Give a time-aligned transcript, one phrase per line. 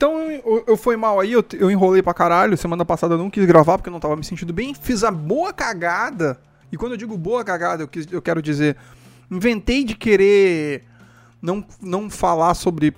[0.00, 2.56] Então eu, eu fui mal aí, eu, eu enrolei pra caralho.
[2.56, 4.72] Semana passada eu não quis gravar porque eu não tava me sentindo bem.
[4.72, 6.40] Fiz a boa cagada.
[6.72, 8.78] E quando eu digo boa cagada, eu, quis, eu quero dizer.
[9.30, 10.84] Inventei de querer
[11.42, 12.96] não, não falar sobre.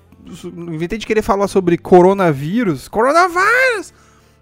[0.54, 2.86] Inventei de querer falar sobre coronavírus.
[2.86, 3.92] Coronavírus!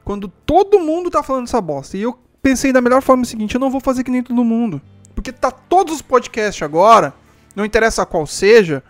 [0.05, 1.97] Quando todo mundo tá falando essa bosta.
[1.97, 4.45] E eu pensei da melhor forma o seguinte: eu não vou fazer que nem todo
[4.45, 4.83] mundo.
[5.15, 7.15] Porque tá todos os podcasts agora,
[7.57, 8.83] não interessa qual seja,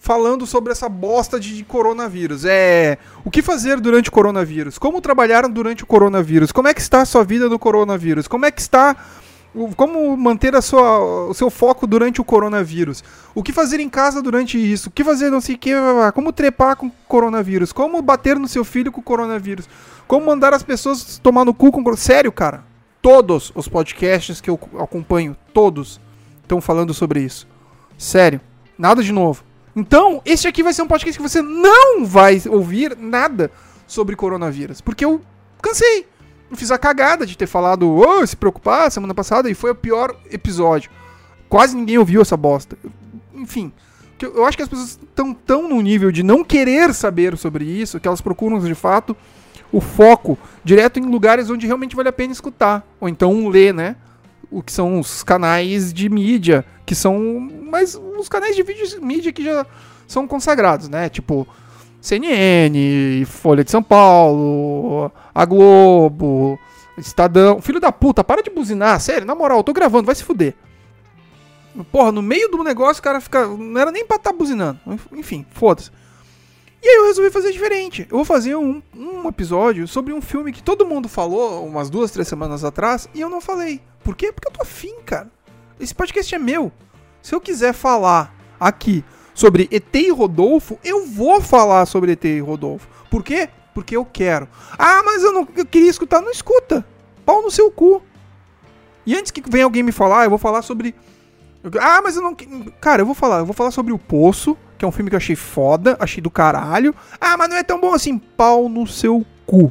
[0.00, 2.44] falando sobre essa bosta de coronavírus.
[2.46, 2.98] É.
[3.22, 4.78] O que fazer durante o coronavírus?
[4.78, 6.50] Como trabalhar durante o coronavírus?
[6.50, 8.26] Como é que está a sua vida no coronavírus?
[8.26, 8.96] Como é que está.
[9.76, 13.04] Como manter a sua, o seu foco durante o coronavírus?
[13.34, 14.88] O que fazer em casa durante isso?
[14.88, 15.72] O que fazer não sei o que?
[16.14, 17.72] Como trepar com o coronavírus?
[17.72, 19.68] Como bater no seu filho com o coronavírus?
[20.06, 21.96] Como mandar as pessoas tomar no cu com.
[21.96, 22.64] Sério, cara?
[23.02, 26.00] Todos os podcasts que eu acompanho, todos,
[26.42, 27.46] estão falando sobre isso.
[27.98, 28.40] Sério.
[28.78, 29.49] Nada de novo.
[29.80, 33.50] Então, este aqui vai ser um podcast que você não vai ouvir nada
[33.86, 34.82] sobre coronavírus.
[34.82, 35.22] Porque eu
[35.62, 36.06] cansei.
[36.50, 39.74] Eu fiz a cagada de ter falado, oh, se preocupar semana passada e foi o
[39.74, 40.90] pior episódio.
[41.48, 42.76] Quase ninguém ouviu essa bosta.
[43.34, 43.72] Enfim,
[44.20, 47.98] eu acho que as pessoas estão tão no nível de não querer saber sobre isso
[47.98, 49.16] que elas procuram de fato
[49.72, 52.86] o foco direto em lugares onde realmente vale a pena escutar.
[53.00, 53.96] Ou então ler, né?
[54.50, 57.48] O que são os canais de mídia, que são.
[57.70, 59.64] Mas os canais de vídeo, mídia que já
[60.06, 61.08] são consagrados, né?
[61.08, 61.46] Tipo.
[62.00, 66.58] CNN, Folha de São Paulo, a Globo,
[66.96, 67.60] Estadão.
[67.60, 70.54] Filho da puta, para de buzinar, sério, na moral, eu tô gravando, vai se fuder.
[71.92, 73.46] Porra, no meio do negócio o cara fica.
[73.46, 74.80] Não era nem pra estar tá buzinando.
[75.12, 75.90] Enfim, foda-se.
[76.82, 78.06] E aí eu resolvi fazer diferente.
[78.10, 82.10] Eu vou fazer um, um episódio sobre um filme que todo mundo falou umas duas,
[82.10, 83.82] três semanas atrás e eu não falei.
[84.02, 84.32] Por quê?
[84.32, 85.30] Porque eu tô afim, cara.
[85.78, 86.72] Esse podcast é meu.
[87.20, 89.04] Se eu quiser falar aqui
[89.34, 92.88] sobre ET e Rodolfo, eu vou falar sobre ET e Rodolfo.
[93.10, 93.50] Por quê?
[93.74, 94.48] Porque eu quero.
[94.78, 96.22] Ah, mas eu não eu queria escutar.
[96.22, 96.84] Não escuta.
[97.26, 98.02] Pau no seu cu.
[99.04, 100.94] E antes que venha alguém me falar, eu vou falar sobre.
[101.78, 102.34] Ah, mas eu não.
[102.80, 103.40] Cara, eu vou falar.
[103.40, 106.22] Eu vou falar sobre o Poço que é um filme que eu achei foda, achei
[106.22, 106.94] do caralho.
[107.20, 108.16] Ah, mas não é tão bom assim.
[108.16, 109.70] Pau no seu cu.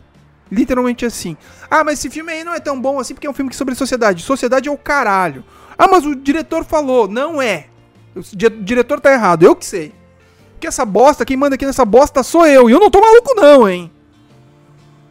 [0.52, 1.36] Literalmente assim.
[1.68, 3.74] Ah, mas esse filme aí não é tão bom assim porque é um filme sobre
[3.74, 4.22] sociedade.
[4.22, 5.44] Sociedade é o caralho.
[5.76, 7.08] Ah, mas o diretor falou.
[7.08, 7.66] Não é.
[8.16, 8.22] O
[8.62, 9.42] diretor tá errado.
[9.42, 9.96] Eu que sei.
[10.52, 12.70] Porque essa bosta, quem manda aqui nessa bosta sou eu.
[12.70, 13.92] E eu não tô maluco, não, hein?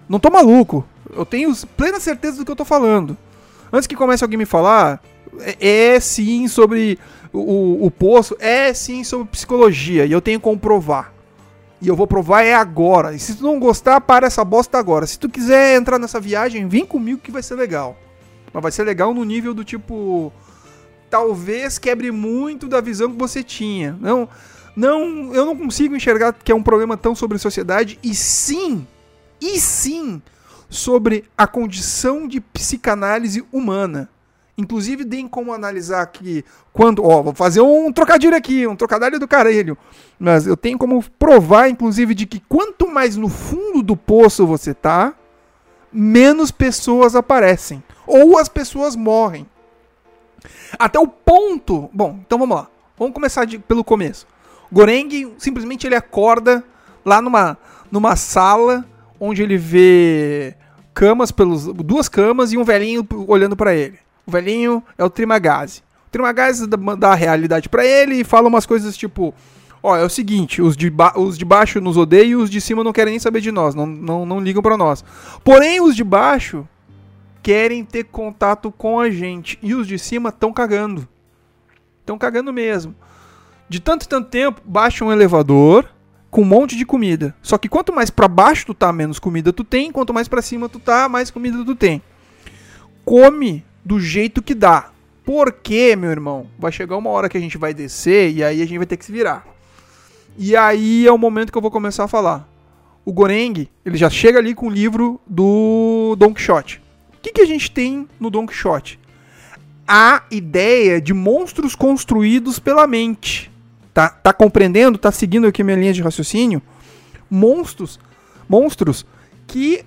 [0.09, 0.87] Não tô maluco.
[1.13, 3.17] Eu tenho plena certeza do que eu tô falando.
[3.73, 5.03] Antes que comece alguém me falar,
[5.41, 7.01] é, é sim sobre
[7.39, 11.13] o, o poço é sim sobre psicologia e eu tenho como provar.
[11.81, 13.15] E eu vou provar é agora.
[13.15, 15.07] E se tu não gostar, para essa bosta agora.
[15.07, 17.97] Se tu quiser entrar nessa viagem, vem comigo que vai ser legal.
[18.53, 20.33] Mas vai ser legal no nível do tipo.
[21.09, 23.97] Talvez quebre muito da visão que você tinha.
[24.01, 24.29] Não,
[24.77, 27.99] não, eu não consigo enxergar que é um problema tão sobre sociedade.
[28.03, 28.87] E sim,
[29.41, 30.21] e sim,
[30.69, 34.11] sobre a condição de psicanálise humana.
[34.59, 37.05] Inclusive, tem como analisar que quando.
[37.05, 39.79] Ó, vou fazer um trocadilho aqui, um trocadilho do caralho.
[40.19, 44.75] Mas eu tenho como provar, inclusive, de que quanto mais no fundo do poço você
[44.75, 45.15] tá,
[45.93, 47.81] menos pessoas aparecem.
[48.05, 49.47] Ou as pessoas morrem.
[50.77, 51.89] Até o ponto.
[51.93, 52.69] Bom, então vamos lá.
[52.99, 54.27] Vamos começar de, pelo começo.
[54.73, 56.65] Goreng simplesmente ele acorda
[57.05, 57.57] lá numa,
[57.93, 58.85] numa sala
[59.21, 60.57] onde ele vê
[60.93, 64.01] camas pelos duas camas e um velhinho olhando para ele.
[64.29, 65.81] O velhinho é o Trimagazi.
[66.07, 69.35] O Trimagazi dá, a realidade para ele e fala umas coisas tipo:
[69.83, 72.85] Ó, é o seguinte, os de, os de baixo nos odeiam e os de cima
[72.85, 75.03] não querem nem saber de nós, não, não, não ligam para nós.
[75.43, 76.69] Porém, os de baixo
[77.43, 81.09] querem ter contato com a gente e os de cima estão cagando.
[82.01, 82.95] Estão cagando mesmo.
[83.67, 85.89] De tanto e tanto tempo, baixa um elevador
[86.31, 87.35] com um monte de comida.
[87.41, 90.43] Só que quanto mais para baixo tu tá, menos comida tu tem, quanto mais para
[90.43, 92.03] cima tu tá, mais comida tu tem.
[93.07, 94.91] Come do jeito que dá.
[95.25, 98.67] Porque, meu irmão, vai chegar uma hora que a gente vai descer e aí a
[98.67, 99.47] gente vai ter que se virar.
[100.37, 102.47] E aí é o momento que eu vou começar a falar.
[103.03, 106.83] O Goreng, ele já chega ali com o livro do Don Quixote.
[107.17, 109.01] O que, que a gente tem no Don Quixote?
[109.87, 113.51] A ideia de monstros construídos pela mente.
[113.95, 114.99] Tá, tá compreendendo?
[114.99, 116.61] Tá seguindo aqui minha linha de raciocínio?
[117.31, 117.99] Monstros,
[118.47, 119.07] monstros
[119.47, 119.83] que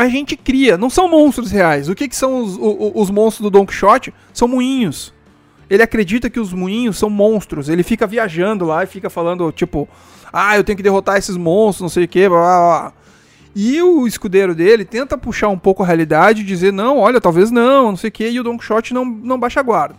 [0.00, 0.78] a gente cria.
[0.78, 1.88] Não são monstros reais.
[1.88, 4.14] O que, que são os, os, os monstros do Don Quixote?
[4.32, 5.12] São moinhos.
[5.68, 7.68] Ele acredita que os moinhos são monstros.
[7.68, 9.88] Ele fica viajando lá e fica falando, tipo,
[10.32, 12.92] ah, eu tenho que derrotar esses monstros, não sei o que, blá, blá, blá.
[13.54, 17.50] E o escudeiro dele tenta puxar um pouco a realidade e dizer, não, olha, talvez
[17.50, 19.96] não, não sei o que, e o Don Quixote não, não baixa a guarda.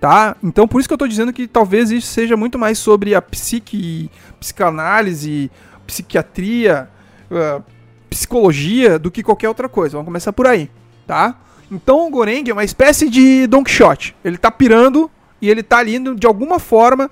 [0.00, 0.36] Tá?
[0.44, 3.22] Então por isso que eu tô dizendo que talvez isso seja muito mais sobre a
[3.22, 4.08] psique,
[4.38, 5.50] psicanálise,
[5.86, 6.88] psiquiatria,
[7.30, 7.62] uh,
[8.08, 9.92] psicologia do que qualquer outra coisa.
[9.92, 10.70] Vamos começar por aí,
[11.06, 11.36] tá?
[11.70, 14.16] Então o Goreng é uma espécie de Don Quixote.
[14.24, 15.10] Ele tá pirando
[15.40, 17.10] e ele tá ali, de alguma forma,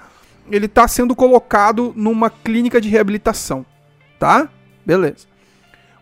[0.51, 3.65] ele tá sendo colocado numa clínica de reabilitação,
[4.19, 4.49] tá?
[4.85, 5.27] Beleza.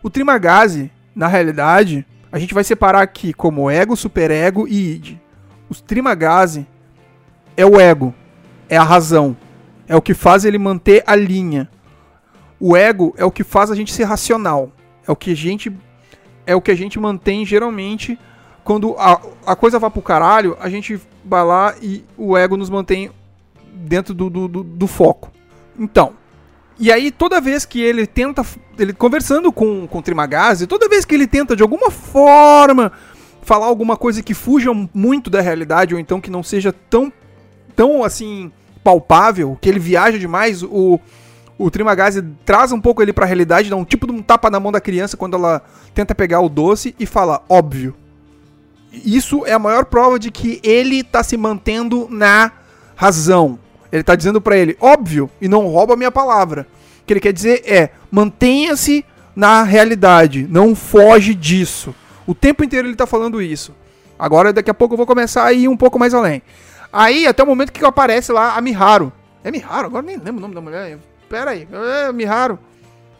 [0.02, 5.16] O Trimagazi, na realidade, a gente vai separar aqui como ego, superego e id.
[5.68, 6.66] Os Trimagazi
[7.56, 8.14] é o ego,
[8.68, 9.36] é a razão,
[9.88, 11.68] é o que faz ele manter a linha.
[12.60, 14.72] O ego é o que faz a gente ser racional,
[15.06, 15.72] é o que a gente
[16.46, 18.18] é o que a gente mantém geralmente
[18.62, 22.70] quando a, a coisa vai pro caralho, a gente vai lá e o ego nos
[22.70, 23.10] mantém
[23.72, 25.30] dentro do, do, do, do foco.
[25.78, 26.14] Então,
[26.78, 28.44] e aí toda vez que ele tenta,
[28.78, 32.90] ele conversando com, com o Trimagazi, toda vez que ele tenta de alguma forma
[33.42, 37.12] falar alguma coisa que fuja muito da realidade ou então que não seja tão,
[37.76, 38.50] tão assim
[38.82, 40.98] palpável, que ele viaja demais, o,
[41.58, 44.58] o Trimagazi traz um pouco ele pra realidade, dá um tipo de um tapa na
[44.58, 45.62] mão da criança quando ela
[45.94, 47.94] tenta pegar o doce e fala, óbvio
[49.04, 52.52] isso é a maior prova de que ele tá se mantendo na
[52.94, 53.58] razão.
[53.90, 56.66] Ele tá dizendo para ele, óbvio, e não rouba a minha palavra.
[57.02, 59.04] O que ele quer dizer é, mantenha-se
[59.34, 61.94] na realidade, não foge disso.
[62.26, 63.74] O tempo inteiro ele tá falando isso.
[64.18, 66.42] Agora, daqui a pouco eu vou começar a ir um pouco mais além.
[66.92, 69.12] Aí, até o momento que aparece lá a Miharu.
[69.42, 69.86] É Miharu?
[69.86, 70.98] Agora nem lembro o nome da mulher.
[71.34, 71.66] Pera aí.
[71.72, 72.60] É Miharu.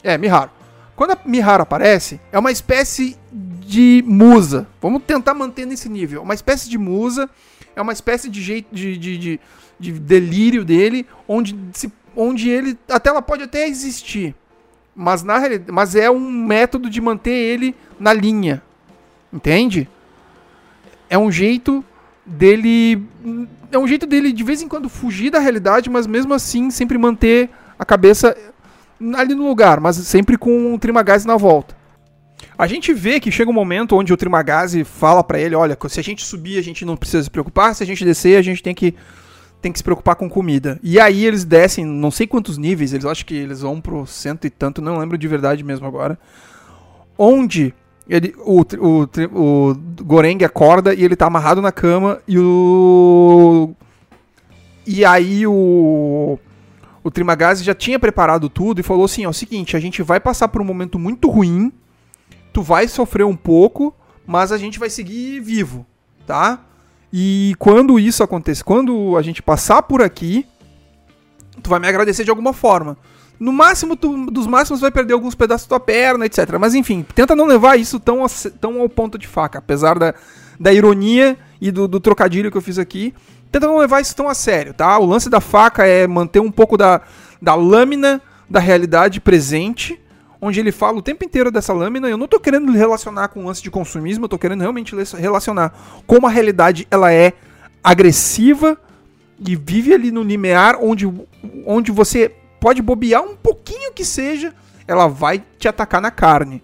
[0.00, 0.48] É, Miharu.
[0.94, 4.68] Quando a Miharu aparece, é uma espécie de musa.
[4.80, 6.22] Vamos tentar manter nesse nível.
[6.22, 7.28] Uma espécie de musa,
[7.74, 9.40] é uma espécie de jeito de, de, de,
[9.80, 12.78] de delírio dele, onde, se, onde ele.
[12.88, 14.32] Até ela pode até existir.
[14.94, 15.40] Mas, na
[15.72, 18.62] mas é um método de manter ele na linha.
[19.32, 19.88] Entende?
[21.10, 21.84] É um jeito
[22.24, 23.02] dele.
[23.72, 26.96] É um jeito dele de vez em quando fugir da realidade, mas mesmo assim sempre
[26.96, 28.36] manter a cabeça
[29.16, 31.76] ali no lugar, mas sempre com um Trimagazzi na volta.
[32.56, 35.98] A gente vê que chega um momento onde o Trimagazi fala para ele, olha, se
[35.98, 38.62] a gente subir, a gente não precisa se preocupar, se a gente descer, a gente
[38.62, 38.94] tem que
[39.60, 40.78] tem que se preocupar com comida.
[40.82, 44.46] E aí eles descem, não sei quantos níveis, eles acho que eles vão pro cento
[44.46, 46.18] e tanto, não lembro de verdade mesmo agora.
[47.16, 47.74] Onde
[48.06, 53.70] ele, o, o, o Goreng acorda e ele tá amarrado na cama e o.
[54.86, 56.38] E aí o.
[57.04, 60.02] O Trimagazi já tinha preparado tudo e falou assim: ó, é o seguinte, a gente
[60.02, 61.70] vai passar por um momento muito ruim
[62.54, 63.92] tu vai sofrer um pouco,
[64.24, 65.84] mas a gente vai seguir vivo,
[66.24, 66.60] tá?
[67.12, 70.46] E quando isso acontecer, quando a gente passar por aqui,
[71.60, 72.96] tu vai me agradecer de alguma forma.
[73.40, 76.56] No máximo, tu, dos máximos, vai perder alguns pedaços da tua perna, etc.
[76.60, 78.24] Mas enfim, tenta não levar isso tão,
[78.60, 79.58] tão ao ponto de faca.
[79.58, 80.14] Apesar da,
[80.58, 83.12] da ironia e do, do trocadilho que eu fiz aqui,
[83.54, 84.98] tenta não levar isso tão a sério, tá?
[84.98, 87.00] O lance da faca é manter um pouco da,
[87.40, 88.20] da lâmina
[88.50, 90.00] da realidade presente
[90.40, 92.08] onde ele fala o tempo inteiro dessa lâmina.
[92.08, 95.72] Eu não tô querendo relacionar com o lance de consumismo, eu tô querendo realmente relacionar
[96.04, 97.32] como a realidade ela é
[97.82, 98.76] agressiva
[99.38, 101.08] e vive ali no limiar onde,
[101.64, 104.52] onde você pode bobear um pouquinho que seja,
[104.88, 106.60] ela vai te atacar na carne.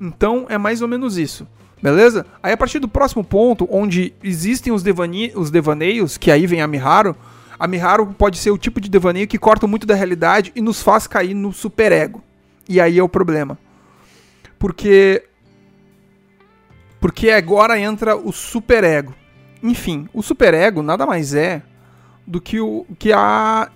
[0.00, 1.46] Então é mais ou menos isso.
[1.82, 2.26] Beleza?
[2.42, 6.60] Aí a partir do próximo ponto, onde existem os, devani os devaneios, que aí vem
[6.60, 7.16] a Miharu,
[7.58, 10.82] a Miharu pode ser o tipo de devaneio que corta muito da realidade e nos
[10.82, 12.22] faz cair no superego.
[12.68, 13.58] E aí é o problema.
[14.58, 15.24] Porque.
[17.00, 19.14] Porque agora entra o superego.
[19.62, 21.62] Enfim, o superego nada mais é
[22.26, 23.70] do que o que a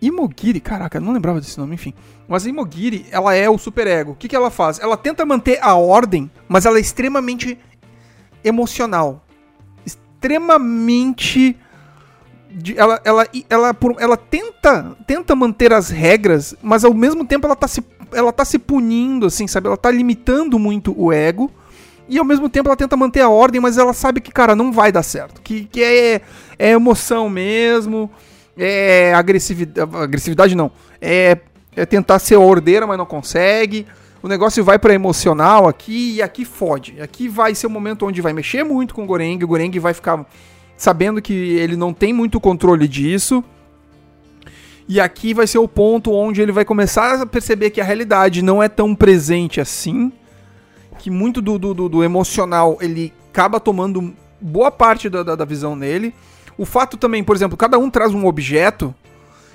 [0.00, 1.92] Imogiri, caraca, não lembrava desse nome, enfim.
[2.26, 4.12] Mas a Imogiri, ela é o superego.
[4.12, 4.78] O que, que ela faz?
[4.78, 7.58] Ela tenta manter a ordem, mas ela é extremamente
[8.42, 9.24] emocional.
[9.84, 11.56] Extremamente
[12.50, 17.46] de, ela, ela, ela, ela, ela tenta, tenta manter as regras, mas ao mesmo tempo
[17.46, 19.68] ela tá, se, ela tá se punindo, assim, sabe?
[19.68, 21.50] Ela tá limitando muito o ego.
[22.08, 24.72] E ao mesmo tempo ela tenta manter a ordem, mas ela sabe que, cara, não
[24.72, 25.40] vai dar certo.
[25.40, 26.20] Que, que é,
[26.58, 28.10] é emoção mesmo,
[28.60, 29.96] é agressividade.
[29.96, 30.70] Agressividade não.
[31.00, 31.38] É,
[31.74, 33.86] é tentar ser ordeira, mas não consegue.
[34.22, 37.00] O negócio vai para emocional aqui e aqui fode.
[37.00, 39.42] Aqui vai ser o momento onde vai mexer muito com o Goreng.
[39.42, 40.26] O Goreng vai ficar
[40.76, 43.42] sabendo que ele não tem muito controle disso.
[44.86, 48.42] E aqui vai ser o ponto onde ele vai começar a perceber que a realidade
[48.42, 50.12] não é tão presente assim.
[50.98, 55.76] Que muito do, do, do emocional ele acaba tomando boa parte da, da, da, visão
[55.76, 56.14] nele.
[56.60, 58.94] O fato também, por exemplo, cada um traz um objeto.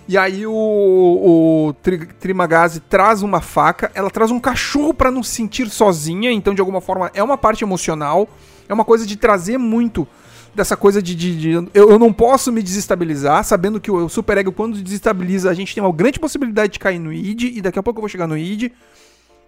[0.07, 1.75] E aí o, o
[2.19, 3.91] Trimagazi traz uma faca.
[3.93, 6.31] Ela traz um cachorro para não se sentir sozinha.
[6.31, 8.27] Então, de alguma forma, é uma parte emocional.
[8.67, 10.07] É uma coisa de trazer muito
[10.55, 11.13] dessa coisa de.
[11.13, 14.81] de, de eu, eu, não posso me desestabilizar, sabendo que o, o super ego, quando
[14.81, 17.99] desestabiliza, a gente tem uma grande possibilidade de cair no id, e daqui a pouco
[17.99, 18.71] eu vou chegar no id.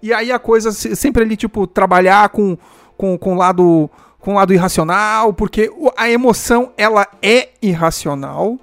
[0.04, 2.56] E aí a coisa sempre ali, tipo, trabalhar com,
[2.96, 8.60] com, com o lado com o lado irracional, porque a emoção ela é irracional.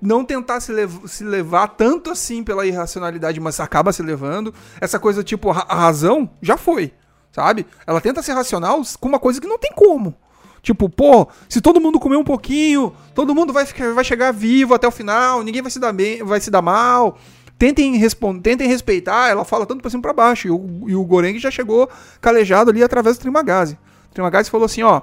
[0.00, 4.54] Não tentar se, lev se levar tanto assim pela irracionalidade, mas acaba se levando.
[4.80, 6.92] Essa coisa tipo, a razão já foi,
[7.32, 7.66] sabe?
[7.86, 10.14] Ela tenta ser racional com uma coisa que não tem como.
[10.62, 14.74] Tipo, pô, se todo mundo comer um pouquinho, todo mundo vai, ficar, vai chegar vivo
[14.74, 17.18] até o final, ninguém vai se dar bem, vai se dar mal.
[17.58, 18.00] Tentem,
[18.42, 20.48] tentem respeitar, ela fala tanto pra cima e pra baixo.
[20.48, 21.88] E o, o Goreng já chegou
[22.20, 23.78] calejado ali através do Trimagazi.
[24.10, 25.02] O Trimagazi falou assim, ó.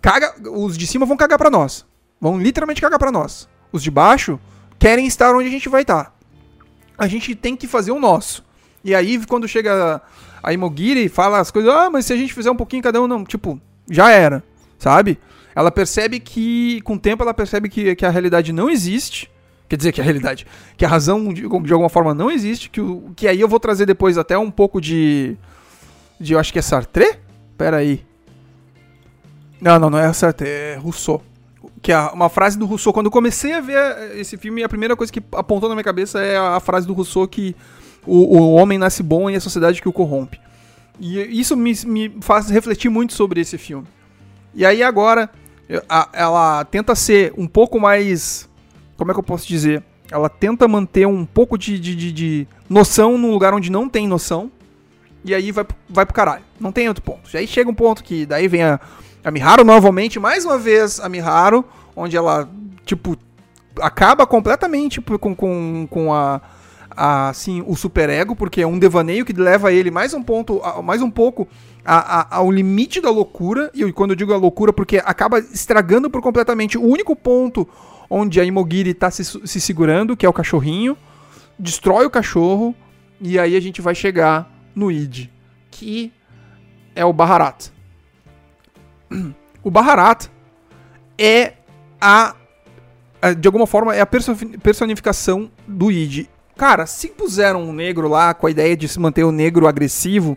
[0.00, 1.84] Caga, os de cima vão cagar pra nós.
[2.20, 3.48] Vão literalmente cagar pra nós.
[3.72, 4.38] Os de baixo
[4.78, 6.14] querem estar onde a gente vai estar.
[6.96, 8.44] A gente tem que fazer o nosso.
[8.84, 10.02] E aí, quando chega
[10.42, 13.00] a Imogiri e fala as coisas, ah, mas se a gente fizer um pouquinho cada
[13.00, 14.42] um, não, tipo, já era,
[14.78, 15.18] sabe?
[15.54, 19.30] Ela percebe que, com o tempo, ela percebe que, que a realidade não existe.
[19.68, 22.68] Quer dizer, que a realidade, que a razão de, de alguma forma não existe.
[22.68, 25.36] Que, o, que aí eu vou trazer depois até um pouco de.
[26.20, 27.18] de eu acho que é Sartre?
[27.62, 28.04] Pera aí.
[29.60, 31.22] Não, não, não é Sartre, é Rousseau.
[31.80, 32.92] Que é uma frase do Rousseau.
[32.92, 36.20] Quando eu comecei a ver esse filme, a primeira coisa que apontou na minha cabeça
[36.20, 37.54] é a frase do Rousseau que
[38.04, 40.40] o, o homem nasce bom e a sociedade que o corrompe.
[40.98, 43.86] E isso me, me faz refletir muito sobre esse filme.
[44.52, 45.30] E aí agora,
[46.12, 48.50] ela tenta ser um pouco mais.
[48.96, 49.84] Como é que eu posso dizer?
[50.10, 54.08] Ela tenta manter um pouco de, de, de, de noção num lugar onde não tem
[54.08, 54.50] noção.
[55.24, 56.42] E aí vai, vai pro caralho.
[56.58, 57.30] Não tem outro ponto.
[57.32, 58.80] E aí chega um ponto que daí vem a,
[59.24, 61.64] a Miharu novamente, mais uma vez a Miharu,
[61.94, 62.48] onde ela,
[62.84, 63.16] tipo,
[63.80, 66.40] acaba completamente com, com, com a,
[66.90, 71.00] a, assim, o superego, porque é um devaneio que leva ele mais um ponto, mais
[71.02, 71.46] um pouco
[71.84, 73.70] a, ao limite da loucura.
[73.74, 77.68] E quando eu digo a loucura, porque acaba estragando por completamente o único ponto
[78.10, 80.96] onde a Imogiri está se, se segurando, que é o cachorrinho,
[81.58, 82.74] destrói o cachorro,
[83.20, 85.28] e aí a gente vai chegar no id,
[85.70, 86.12] que
[86.94, 87.70] é o Baharat.
[89.62, 90.28] O Baharat
[91.18, 91.54] é
[92.00, 92.34] a
[93.38, 96.26] de alguma forma é a personificação do id.
[96.56, 100.36] Cara, se puseram um negro lá com a ideia de se manter o negro agressivo,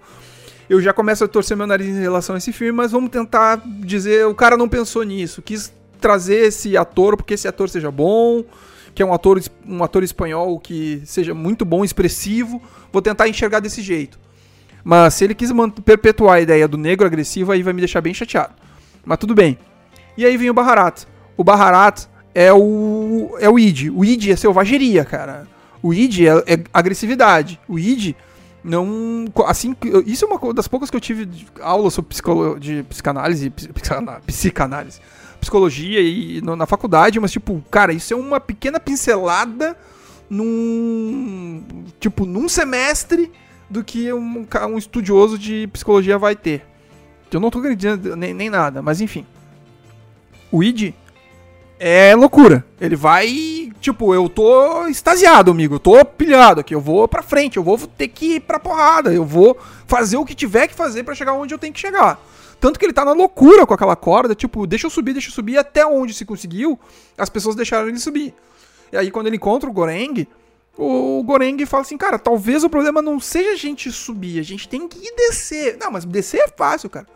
[0.69, 3.61] eu já começo a torcer meu nariz em relação a esse filme, mas vamos tentar
[3.65, 8.43] dizer, o cara não pensou nisso, quis trazer esse ator porque esse ator seja bom,
[8.93, 12.61] que é um ator, um ator espanhol que seja muito bom, expressivo,
[12.91, 14.19] vou tentar enxergar desse jeito.
[14.85, 15.49] Mas se ele quis
[15.83, 18.53] perpetuar a ideia do negro agressivo, aí vai me deixar bem chateado.
[19.03, 19.57] Mas tudo bem.
[20.15, 21.05] E aí vem o Baharat.
[21.35, 23.89] O Baharat é o é o id.
[23.89, 25.47] O id é selvageria, cara.
[25.81, 27.59] O id é, é agressividade.
[27.67, 28.15] O id
[28.63, 29.25] não.
[29.47, 29.75] Assim,
[30.05, 31.27] isso é uma das poucas que eu tive
[31.61, 33.51] aula sobre psicolo, de psicanálise,
[34.27, 34.99] psicanálise,
[35.41, 39.75] psicologia e na faculdade, mas tipo, cara, isso é uma pequena pincelada
[40.29, 41.63] num.
[41.99, 43.31] Tipo, num semestre
[43.69, 46.65] do que um, um estudioso de psicologia vai ter.
[47.31, 49.25] Eu não tô acreditando nem, nem nada, mas enfim.
[50.49, 50.93] O id
[51.77, 52.65] é loucura.
[52.79, 55.75] Ele vai, tipo, eu tô extasiado, amigo.
[55.75, 56.73] Eu tô pilhado aqui.
[56.73, 57.57] Eu vou pra frente.
[57.57, 59.13] Eu vou ter que ir pra porrada.
[59.13, 62.19] Eu vou fazer o que tiver que fazer para chegar onde eu tenho que chegar.
[62.59, 65.33] Tanto que ele tá na loucura com aquela corda, tipo, deixa eu subir, deixa eu
[65.33, 66.79] subir, até onde se conseguiu,
[67.17, 68.33] as pessoas deixaram ele subir.
[68.93, 70.25] E aí, quando ele encontra o Goreng,
[70.77, 74.67] o Goreng fala assim, cara, talvez o problema não seja a gente subir, a gente
[74.67, 75.77] tem que descer.
[75.79, 77.07] Não, mas descer é fácil, cara.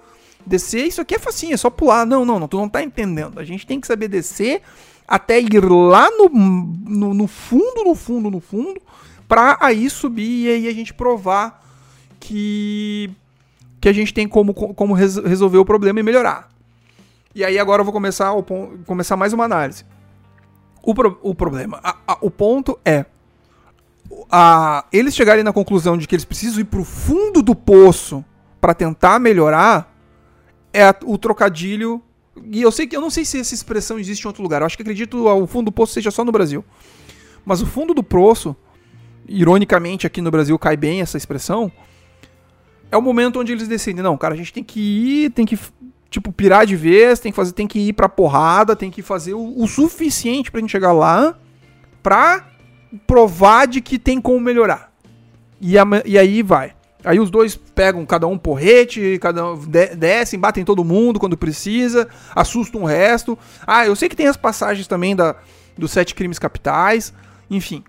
[0.46, 2.06] Descer, isso aqui é facinho, é só pular.
[2.06, 3.40] Não, não, não, tu não tá entendendo.
[3.40, 4.62] A gente tem que saber descer
[5.08, 8.80] até ir lá no, no, no fundo, no fundo, no fundo,
[9.28, 11.66] pra aí subir e aí a gente provar
[12.20, 13.10] que,
[13.82, 16.50] que a gente tem como, como resolver o problema e melhorar.
[17.34, 18.44] E aí agora eu vou começar, o,
[18.86, 19.84] começar mais uma análise.
[20.84, 23.06] O, pro, o problema, a, a, o ponto é,
[24.32, 28.24] a, eles chegarem na conclusão de que eles precisam ir pro fundo do poço
[28.60, 29.96] para tentar melhorar,
[30.74, 32.02] é o trocadilho.
[32.52, 34.62] E eu sei que eu não sei se essa expressão existe em outro lugar.
[34.62, 36.64] Eu acho que acredito o fundo do poço seja só no Brasil.
[37.46, 38.56] Mas o fundo do poço,
[39.28, 41.72] ironicamente aqui no Brasil cai bem essa expressão,
[42.92, 45.58] é o momento onde eles decidem, não, cara, a gente tem que ir, tem que
[46.10, 49.36] tipo pirar de vez, tem que fazer, tem que ir pra porrada, tem que fazer
[49.36, 51.38] o, o suficiente pra gente chegar lá
[52.02, 52.48] pra
[53.06, 54.92] provar de que tem como melhorar.
[55.62, 56.74] E, a, e aí vai.
[57.04, 59.58] Aí os dois pegam cada um porrete, cada um
[59.98, 63.38] descem, batem todo mundo quando precisa, assustam o resto.
[63.66, 65.36] Ah, eu sei que tem as passagens também da,
[65.78, 67.14] dos sete crimes capitais,
[67.50, 67.84] enfim.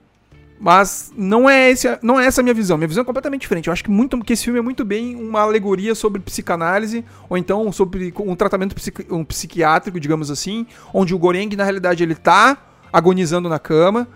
[0.61, 2.76] Mas não é, esse, não é essa a minha visão.
[2.76, 3.66] Minha visão é completamente diferente.
[3.66, 7.38] Eu acho que, muito, que esse filme é muito bem uma alegoria sobre psicanálise, ou
[7.38, 12.14] então sobre um tratamento psiqui, um psiquiátrico, digamos assim, onde o Goreng, na realidade, ele
[12.14, 12.59] tá
[12.92, 14.07] agonizando na cama.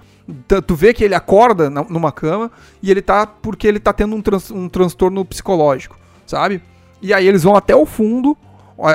[0.66, 2.50] Tu vê que ele acorda numa cama
[2.82, 6.62] e ele tá porque ele tá tendo um, trans, um transtorno psicológico, sabe?
[7.02, 8.36] E aí eles vão até o fundo,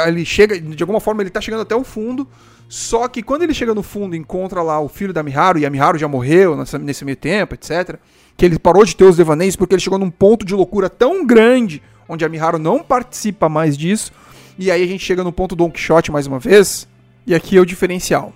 [0.08, 2.28] ele chega, de alguma forma ele tá chegando até o fundo,
[2.68, 5.66] só que quando ele chega no fundo e encontra lá o filho da Miharu, e
[5.66, 7.98] a Miharu já morreu nessa, nesse meio tempo, etc.
[8.36, 11.26] Que ele parou de ter os devaneios porque ele chegou num ponto de loucura tão
[11.26, 14.12] grande, onde a Miharu não participa mais disso.
[14.58, 16.88] E aí a gente chega no ponto Don Quixote mais uma vez.
[17.26, 18.34] E aqui é o diferencial.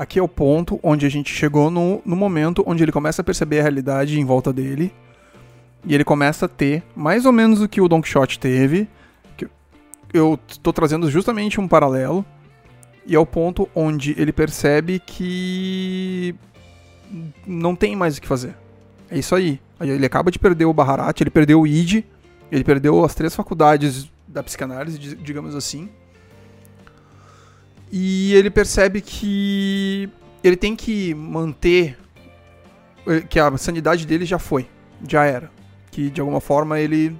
[0.00, 3.24] Aqui é o ponto onde a gente chegou no, no momento onde ele começa a
[3.24, 4.90] perceber a realidade em volta dele.
[5.84, 8.88] E ele começa a ter mais ou menos o que o Don Quixote teve.
[9.36, 9.46] Que
[10.14, 12.24] eu estou trazendo justamente um paralelo
[13.04, 16.34] e é o ponto onde ele percebe que
[17.46, 18.56] não tem mais o que fazer.
[19.10, 19.60] É isso aí.
[19.78, 22.04] Ele acaba de perder o Baharat, ele perdeu o ID,
[22.50, 25.90] ele perdeu as três faculdades da psicanálise, digamos assim.
[27.90, 30.08] E ele percebe que
[30.42, 31.98] ele tem que manter
[33.28, 34.68] que a sanidade dele já foi,
[35.06, 35.50] já era.
[35.90, 37.16] Que de alguma forma ele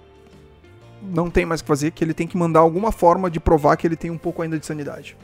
[1.03, 3.77] não tem mais o que fazer, que ele tem que mandar alguma forma de provar
[3.77, 5.17] que ele tem um pouco ainda de sanidade.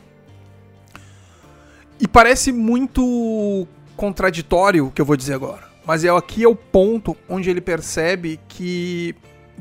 [2.00, 5.64] E parece muito contraditório o que eu vou dizer agora.
[5.86, 9.14] Mas é aqui é o ponto onde ele percebe que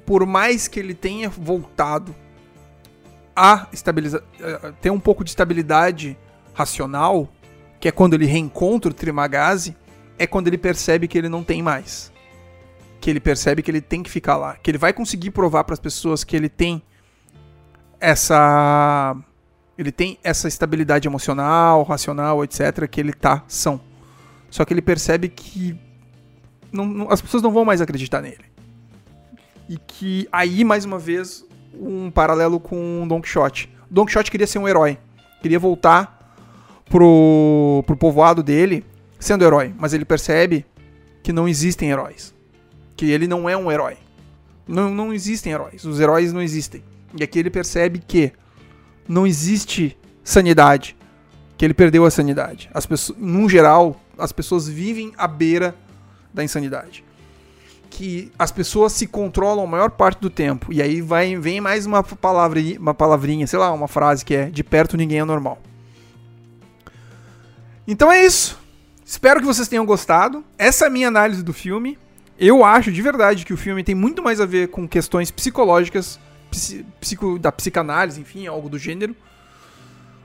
[0.06, 2.16] por mais que ele tenha voltado
[3.36, 4.22] a estabilizar,
[4.82, 6.18] ter um pouco de estabilidade
[6.54, 7.30] racional,
[7.80, 9.76] que é quando ele reencontra o Trimagazi,
[10.18, 12.12] é quando ele percebe que ele não tem mais.
[13.02, 15.74] Que ele percebe que ele tem que ficar lá, que ele vai conseguir provar para
[15.74, 16.82] as pessoas que ele tem
[18.00, 19.16] essa
[19.78, 23.82] ele tem essa estabilidade emocional, racional, etc., que ele tá são.
[24.50, 25.78] Só que ele percebe que
[26.72, 28.46] não, não, as pessoas não vão mais acreditar nele.
[29.68, 31.46] E que aí, mais uma vez,
[31.80, 33.70] um paralelo com Don Quixote.
[33.90, 34.98] Don Quixote queria ser um herói.
[35.42, 36.36] Queria voltar
[36.90, 38.86] pro, pro povoado dele
[39.20, 39.74] sendo herói.
[39.78, 40.66] Mas ele percebe
[41.24, 42.34] que não existem heróis.
[42.96, 43.98] Que ele não é um herói.
[44.68, 45.86] Não, não existem heróis.
[45.86, 46.84] Os heróis não existem.
[47.18, 48.32] E aqui ele percebe que
[49.08, 50.96] não existe sanidade.
[51.58, 52.70] Que ele perdeu a sanidade.
[52.74, 55.76] As pessoas, num geral, as pessoas vivem à beira
[56.34, 57.05] da insanidade.
[57.90, 60.74] Que as pessoas se controlam a maior parte do tempo.
[60.74, 64.46] E aí vai, vem mais uma, palavra, uma palavrinha, sei lá, uma frase que é:
[64.50, 65.60] de perto ninguém é normal.
[67.88, 68.60] Então é isso.
[69.06, 70.44] Espero que vocês tenham gostado.
[70.58, 71.98] Essa é a minha análise do filme.
[72.38, 76.20] Eu acho de verdade que o filme tem muito mais a ver com questões psicológicas
[77.00, 79.16] psico, da psicanálise, enfim, algo do gênero,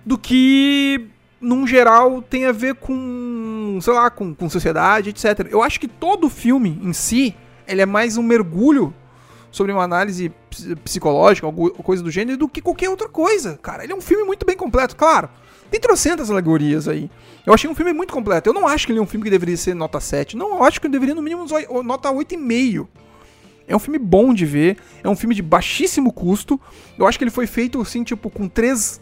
[0.04, 1.06] do que,
[1.40, 5.48] num geral, tem a ver com, sei lá, com, com sociedade, etc.
[5.50, 7.34] Eu acho que todo o filme em si,
[7.70, 8.92] ele é mais um mergulho
[9.50, 10.32] sobre uma análise
[10.84, 13.84] psicológica, alguma coisa do gênero, do que qualquer outra coisa, cara.
[13.84, 15.28] Ele é um filme muito bem completo, claro.
[15.70, 17.10] Tem trocentas alegorias aí.
[17.46, 18.48] Eu achei um filme muito completo.
[18.50, 20.36] Eu não acho que ele é um filme que deveria ser nota 7.
[20.36, 21.46] Não, eu acho que ele deveria, no mínimo,
[21.84, 22.86] nota 8,5.
[23.68, 26.60] É um filme bom de ver, é um filme de baixíssimo custo.
[26.98, 29.00] Eu acho que ele foi feito assim, tipo, com três,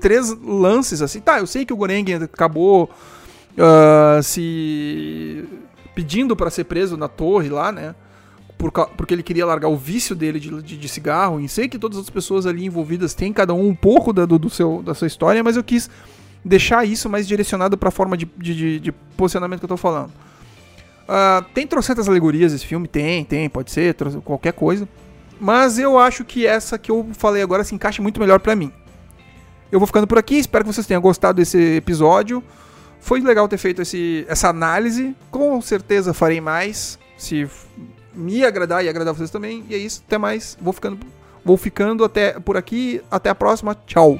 [0.00, 1.20] três lances assim.
[1.20, 2.88] Tá, eu sei que o Goreng acabou
[3.58, 5.44] uh, se
[6.00, 7.94] pedindo para ser preso na torre lá, né?
[8.56, 11.38] Por, porque ele queria largar o vício dele de, de, de, cigarro.
[11.40, 14.38] E sei que todas as pessoas ali envolvidas têm cada um um pouco da, do,
[14.38, 15.90] do seu, da sua história, mas eu quis
[16.42, 20.08] deixar isso mais direcionado para a forma de, de, de, posicionamento que eu tô falando.
[20.08, 22.88] Uh, tem trocentas alegorias esse filme?
[22.88, 24.88] Tem, tem, pode ser, qualquer coisa.
[25.38, 28.72] Mas eu acho que essa que eu falei agora se encaixa muito melhor para mim.
[29.70, 32.42] Eu vou ficando por aqui, espero que vocês tenham gostado desse episódio.
[33.00, 35.14] Foi legal ter feito esse, essa análise.
[35.30, 36.98] Com certeza farei mais.
[37.16, 37.48] Se
[38.14, 39.64] me agradar e agradar vocês também.
[39.68, 40.56] E é isso, até mais.
[40.60, 40.98] Vou ficando,
[41.44, 43.02] vou ficando até por aqui.
[43.10, 43.74] Até a próxima.
[43.86, 44.18] Tchau.